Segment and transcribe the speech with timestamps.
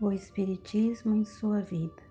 [0.00, 2.02] o Espiritismo em sua vida.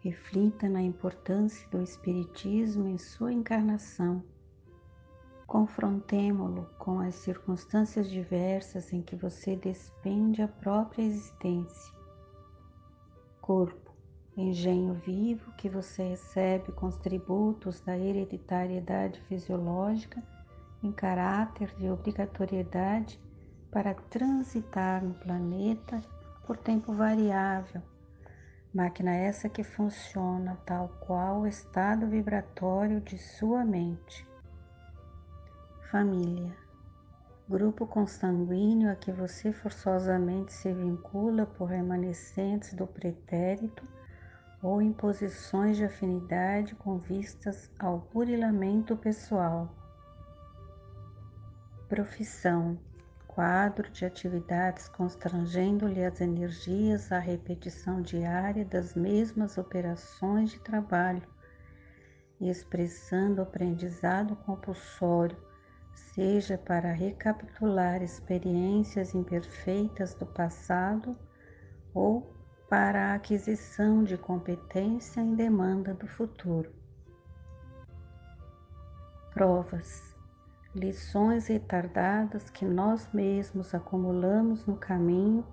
[0.00, 4.22] Reflita na importância do Espiritismo em sua encarnação.
[5.46, 11.94] Confrontemo-lo com as circunstâncias diversas em que você despende a própria existência.
[13.40, 13.90] Corpo,
[14.36, 20.22] engenho vivo que você recebe com os tributos da hereditariedade fisiológica
[20.82, 23.18] em caráter de obrigatoriedade
[23.74, 26.00] para transitar no planeta
[26.46, 27.82] por tempo variável.
[28.72, 34.24] Máquina essa que funciona tal qual o estado vibratório de sua mente.
[35.90, 36.56] Família.
[37.48, 43.82] Grupo consanguíneo a que você forçosamente se vincula por remanescentes do pretérito
[44.62, 49.68] ou imposições de afinidade com vistas ao burilamento pessoal.
[51.88, 52.78] Profissão
[53.34, 61.34] quadro de atividades constrangendo-lhe as energias à repetição diária das mesmas operações de trabalho
[62.40, 65.36] expressando aprendizado compulsório,
[65.94, 71.16] seja para recapitular experiências imperfeitas do passado
[71.92, 72.34] ou
[72.68, 76.72] para a aquisição de competência em demanda do futuro.
[79.32, 80.13] Provas
[80.74, 85.46] lições retardadas que nós mesmos acumulamos no caminho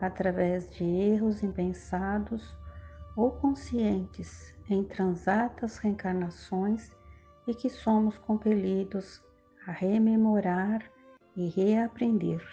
[0.00, 2.54] através de erros impensados
[3.16, 6.94] ou conscientes em transatas reencarnações
[7.46, 9.22] e que somos compelidos
[9.66, 10.84] a rememorar
[11.34, 12.44] e reaprender.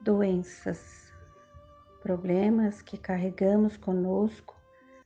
[0.00, 1.12] Doenças,
[2.00, 4.54] problemas que carregamos conosco,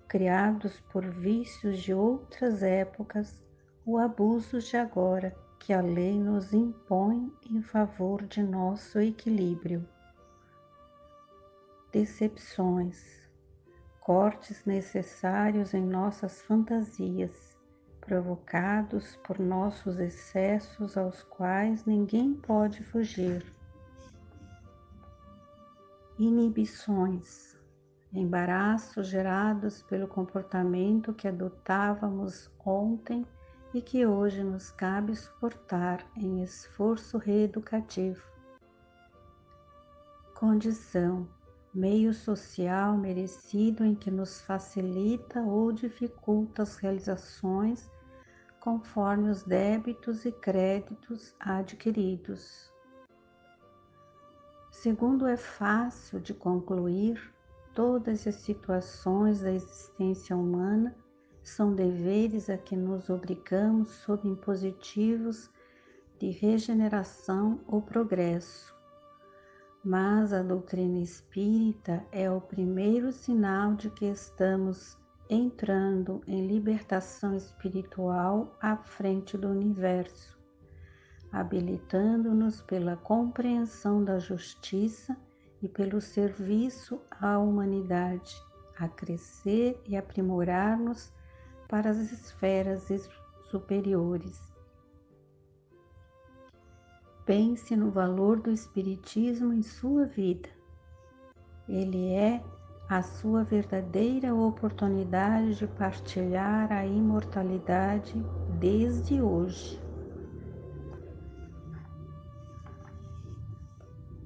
[0.06, 3.42] criados por vícios de outras épocas
[3.84, 9.89] o abuso de agora que a lei nos impõe em favor de nosso equilíbrio.
[11.91, 13.28] Decepções,
[14.00, 17.59] cortes necessários em nossas fantasias,
[18.00, 23.44] provocados por nossos excessos aos quais ninguém pode fugir.
[26.19, 27.56] Inibições,
[28.12, 33.27] embaraços gerados pelo comportamento que adotávamos ontem
[33.72, 38.22] e que hoje nos cabe suportar em esforço reeducativo.
[40.34, 41.28] Condição,
[41.72, 47.91] meio social merecido em que nos facilita ou dificulta as realizações
[48.59, 52.70] conforme os débitos e créditos adquiridos.
[54.70, 57.32] Segundo é fácil de concluir,
[57.75, 60.94] todas as situações da existência humana
[61.43, 65.51] são deveres a que nos obrigamos sob impositivos
[66.19, 68.75] de regeneração ou progresso.
[69.83, 74.99] Mas a doutrina espírita é o primeiro sinal de que estamos
[75.31, 80.39] entrando em libertação espiritual à frente do universo,
[81.33, 85.17] habilitando-nos pela compreensão da justiça
[85.62, 88.34] e pelo serviço à humanidade
[88.77, 91.12] a crescer e aprimorar-nos
[91.70, 92.88] para as esferas
[93.48, 94.42] superiores.
[97.25, 100.48] Pense no valor do Espiritismo em sua vida.
[101.69, 102.42] Ele é
[102.88, 108.20] a sua verdadeira oportunidade de partilhar a imortalidade
[108.59, 109.80] desde hoje.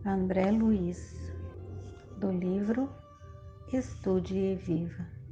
[0.02, 1.14] André Luiz,
[2.16, 2.88] do livro
[3.70, 5.23] Estude e Viva.